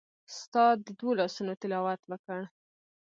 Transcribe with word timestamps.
ستا 0.37 0.65
د 0.85 0.87
دوو 0.99 1.17
لاسونو 1.19 1.53
تلاوت 1.61 2.01
وکړ 2.07 2.39